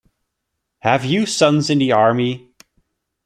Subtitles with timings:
[0.79, 2.49] Have you sons in the army?